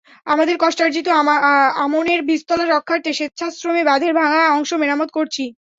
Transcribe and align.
আমাদের 0.27 0.55
কষ্টার্জিত 0.59 1.07
আমনের 1.81 2.19
বীজতলা 2.27 2.65
রক্ষার্থে 2.67 3.11
স্বেচ্ছাশ্রমে 3.13 3.81
বাঁধের 3.85 4.13
ভাঙা 4.19 4.41
অংশ 4.51 4.69
মেরামত 4.81 5.09
করছি। 5.17 5.43